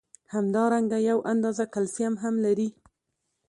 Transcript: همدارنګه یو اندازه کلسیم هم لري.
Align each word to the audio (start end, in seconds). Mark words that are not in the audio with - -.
همدارنګه 0.33 0.97
یو 1.09 1.19
اندازه 1.31 1.63
کلسیم 1.73 2.13
هم 2.23 2.35
لري. 2.45 2.69